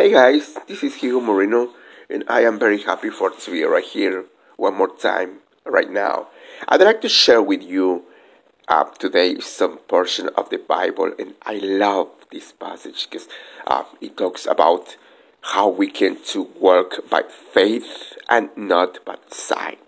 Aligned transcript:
Hey 0.00 0.12
guys, 0.12 0.56
this 0.66 0.82
is 0.82 0.94
Hugo 0.94 1.20
Moreno, 1.20 1.74
and 2.08 2.24
I 2.26 2.40
am 2.44 2.58
very 2.58 2.80
happy 2.80 3.10
for 3.10 3.28
to 3.28 3.50
be 3.50 3.62
right 3.64 3.84
here 3.84 4.24
one 4.56 4.74
more 4.74 4.88
time 4.88 5.40
right 5.66 5.90
now. 5.90 6.28
I'd 6.66 6.80
like 6.80 7.02
to 7.02 7.08
share 7.10 7.42
with 7.42 7.62
you 7.62 8.04
uh, 8.66 8.84
today 8.98 9.38
some 9.40 9.76
portion 9.76 10.30
of 10.38 10.48
the 10.48 10.56
Bible, 10.56 11.12
and 11.18 11.34
I 11.42 11.58
love 11.58 12.08
this 12.32 12.50
passage 12.50 13.10
because 13.10 13.28
uh, 13.66 13.84
it 14.00 14.16
talks 14.16 14.46
about 14.46 14.96
how 15.42 15.68
we 15.68 15.90
can 15.90 16.16
to 16.32 16.44
work 16.58 17.10
by 17.10 17.24
faith 17.52 18.14
and 18.30 18.48
not 18.56 19.04
by 19.04 19.16
sight. 19.28 19.80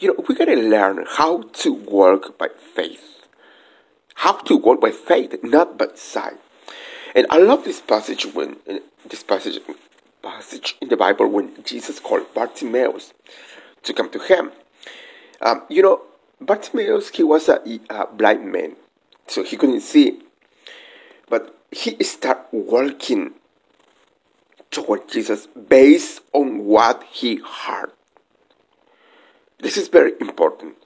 You 0.00 0.08
know, 0.08 0.24
we 0.28 0.34
gotta 0.34 0.56
learn 0.56 1.06
how 1.08 1.42
to 1.62 1.72
work 1.72 2.36
by 2.36 2.48
faith, 2.74 3.28
how 4.14 4.38
to 4.38 4.56
work 4.56 4.80
by 4.80 4.90
faith, 4.90 5.36
not 5.44 5.78
by 5.78 5.90
sight. 5.94 6.40
And 7.14 7.26
I 7.30 7.38
love 7.38 7.64
this 7.64 7.80
passage 7.80 8.24
when 8.26 8.56
this 9.08 9.22
passage 9.22 9.58
passage 10.22 10.76
in 10.80 10.88
the 10.88 10.96
Bible 10.96 11.26
when 11.28 11.62
Jesus 11.64 11.98
called 11.98 12.32
Bartimaeus 12.32 13.12
to 13.82 13.92
come 13.92 14.08
to 14.10 14.18
him. 14.20 14.52
Um, 15.40 15.62
you 15.68 15.82
know, 15.82 16.02
Bartimaeus 16.40 17.10
he 17.10 17.22
was 17.22 17.48
a, 17.48 17.60
a, 17.90 18.06
blind 18.06 18.50
man, 18.50 18.76
so 19.26 19.42
he 19.42 19.56
couldn't 19.56 19.80
see, 19.80 20.20
but 21.28 21.56
he 21.70 22.02
started 22.04 22.44
walking 22.52 23.32
toward 24.70 25.08
Jesus 25.08 25.46
based 25.46 26.20
on 26.32 26.64
what 26.64 27.02
he 27.10 27.36
heard. 27.36 27.92
This 29.58 29.76
is 29.76 29.88
very 29.88 30.12
important 30.20 30.76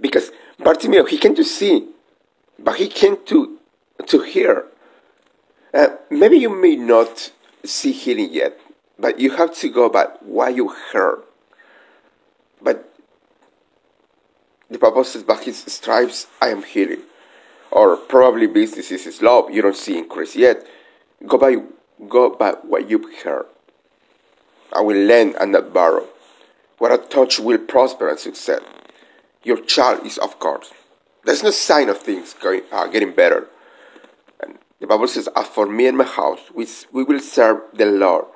because 0.00 0.32
Bartimaeus 0.58 1.10
he 1.10 1.18
came 1.18 1.34
to 1.36 1.44
see, 1.44 1.88
but 2.58 2.76
he 2.76 2.88
came 2.88 3.24
to 3.26 3.58
to 4.06 4.22
hear. 4.22 4.66
Uh, 5.76 5.94
maybe 6.08 6.38
you 6.38 6.48
may 6.48 6.74
not 6.74 7.30
see 7.62 7.92
healing 7.92 8.32
yet, 8.32 8.58
but 8.98 9.20
you 9.20 9.30
have 9.32 9.54
to 9.54 9.68
go 9.68 9.90
by 9.90 10.06
what 10.20 10.56
you 10.56 10.68
heard. 10.68 11.22
But 12.62 12.90
the 14.70 14.78
Bible 14.78 15.04
says, 15.04 15.22
by 15.22 15.36
his 15.36 15.58
stripes 15.58 16.28
I 16.40 16.48
am 16.48 16.62
healing. 16.62 17.02
Or 17.70 17.98
probably 17.98 18.46
business 18.46 18.90
is 18.90 19.16
slow, 19.16 19.50
you 19.50 19.60
don't 19.60 19.76
see 19.76 19.98
increase 19.98 20.34
yet. 20.34 20.66
Go 21.26 21.36
by 21.36 21.56
go 22.08 22.30
by 22.30 22.52
what 22.52 22.88
you've 22.88 23.12
heard. 23.22 23.44
I 24.72 24.80
will 24.80 24.96
lend 24.96 25.34
and 25.38 25.52
not 25.52 25.74
borrow. 25.74 26.06
What 26.78 26.90
I 26.90 26.96
touch 26.96 27.38
will 27.38 27.58
prosper 27.58 28.08
and 28.08 28.18
succeed. 28.18 28.60
Your 29.42 29.60
child 29.60 30.06
is 30.06 30.16
of 30.16 30.38
course. 30.38 30.72
There's 31.24 31.42
no 31.42 31.50
sign 31.50 31.90
of 31.90 31.98
things 31.98 32.32
going, 32.32 32.62
uh, 32.72 32.86
getting 32.86 33.12
better. 33.12 33.48
The 34.86 34.94
Bible 34.94 35.08
says, 35.08 35.28
As 35.34 35.48
for 35.48 35.66
me 35.66 35.88
and 35.88 35.98
my 35.98 36.04
house, 36.04 36.38
we, 36.54 36.64
we 36.92 37.02
will 37.02 37.18
serve 37.18 37.60
the 37.74 37.86
Lord. 37.86 38.26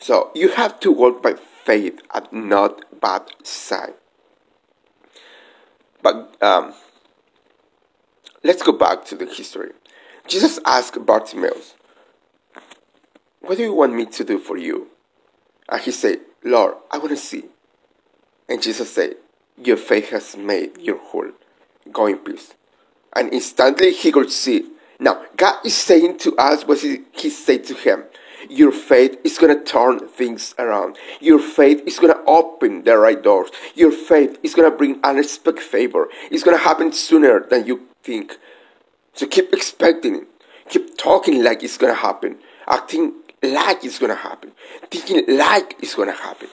So 0.00 0.30
you 0.34 0.48
have 0.52 0.80
to 0.80 0.90
walk 0.90 1.22
by 1.22 1.34
faith 1.34 2.00
and 2.14 2.48
not 2.48 2.98
by 2.98 3.20
sight. 3.42 3.94
But 6.02 6.42
um, 6.42 6.72
let's 8.42 8.62
go 8.62 8.72
back 8.72 9.04
to 9.04 9.14
the 9.14 9.26
history. 9.26 9.72
Jesus 10.28 10.58
asked 10.64 11.04
Bartimaeus, 11.04 11.74
What 13.42 13.58
do 13.58 13.64
you 13.64 13.74
want 13.74 13.92
me 13.92 14.06
to 14.06 14.24
do 14.24 14.38
for 14.38 14.56
you? 14.56 14.88
And 15.68 15.82
he 15.82 15.90
said, 15.90 16.20
Lord, 16.42 16.76
I 16.90 16.96
want 16.96 17.10
to 17.10 17.18
see. 17.18 17.44
And 18.48 18.62
Jesus 18.62 18.90
said, 18.90 19.16
Your 19.62 19.76
faith 19.76 20.08
has 20.08 20.38
made 20.38 20.78
your 20.78 20.96
whole. 20.96 21.32
Go 21.92 22.06
in 22.06 22.16
peace. 22.16 22.54
And 23.14 23.30
instantly 23.30 23.92
he 23.92 24.10
could 24.10 24.32
see 24.32 24.71
now, 25.02 25.24
God 25.36 25.66
is 25.66 25.76
saying 25.76 26.18
to 26.18 26.36
us 26.36 26.64
what 26.64 26.78
He, 26.78 27.28
said 27.28 27.64
to 27.64 27.74
him. 27.74 28.04
Your 28.48 28.70
faith 28.70 29.18
is 29.24 29.36
going 29.36 29.56
to 29.56 29.64
turn 29.64 30.08
things 30.08 30.54
around. 30.58 30.96
Your 31.20 31.40
faith 31.40 31.82
is 31.86 31.98
going 31.98 32.14
to 32.14 32.22
open 32.24 32.84
the 32.84 32.96
right 32.96 33.20
doors. 33.20 33.50
Your 33.74 33.90
faith 33.90 34.38
is 34.42 34.54
going 34.54 34.70
to 34.70 34.76
bring 34.76 35.00
unexpected 35.02 35.62
favor. 35.62 36.08
It's 36.30 36.44
going 36.44 36.56
to 36.56 36.62
happen 36.62 36.92
sooner 36.92 37.40
than 37.40 37.66
you 37.66 37.88
think. 38.02 38.36
So 39.14 39.26
keep 39.26 39.52
expecting 39.52 40.16
it. 40.16 40.28
Keep 40.68 40.98
talking 40.98 41.42
like 41.42 41.62
it's 41.62 41.78
going 41.78 41.92
to 41.92 42.00
happen. 42.00 42.38
Acting 42.68 43.14
like 43.42 43.84
it's 43.84 43.98
going 43.98 44.10
to 44.10 44.16
happen. 44.16 44.52
Thinking 44.90 45.36
like 45.36 45.76
it's 45.80 45.94
going 45.96 46.08
to 46.08 46.14
happen. 46.14 46.48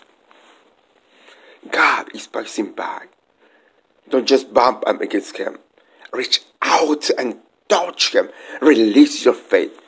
God 1.72 2.09
is 2.16 2.26
passing 2.28 2.72
by. 2.72 3.06
Don't 4.09 4.28
just 4.28 4.54
bump 4.54 4.84
up 4.88 5.02
against 5.02 5.38
Him. 5.38 5.58
Reach 6.14 6.42
out 6.62 7.09
and 7.18 7.38
touch 7.69 8.13
him. 8.13 8.30
Release 8.62 9.24
your 9.24 9.34
faith. 9.34 9.80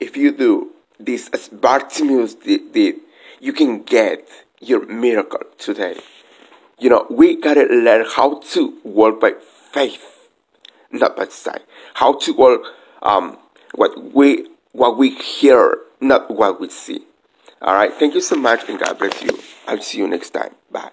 If 0.00 0.16
you 0.16 0.32
do 0.32 0.72
this 0.98 1.28
as 1.28 1.48
Bartimaeus 1.48 2.34
did, 2.34 2.96
you 3.40 3.52
can 3.52 3.82
get 3.82 4.28
your 4.60 4.84
miracle 4.86 5.40
today. 5.58 6.00
You 6.78 6.90
know, 6.90 7.06
we 7.08 7.40
gotta 7.40 7.64
learn 7.64 8.04
how 8.06 8.40
to 8.40 8.78
walk 8.82 9.20
by 9.20 9.34
faith, 9.72 10.28
not 10.90 11.16
by 11.16 11.26
sight. 11.28 11.62
How 11.94 12.14
to 12.18 12.32
walk 12.32 12.62
um, 13.02 13.38
what 13.74 14.14
we 14.14 14.48
what 14.72 14.98
we 14.98 15.10
hear, 15.10 15.78
not 16.00 16.30
what 16.30 16.60
we 16.60 16.68
see. 16.68 17.04
All 17.62 17.74
right. 17.74 17.92
Thank 17.94 18.14
you 18.14 18.20
so 18.20 18.36
much, 18.36 18.68
and 18.68 18.78
God 18.78 18.98
bless 18.98 19.22
you. 19.22 19.38
I'll 19.66 19.80
see 19.80 19.98
you 19.98 20.06
next 20.06 20.30
time. 20.30 20.54
Bye. 20.70 20.90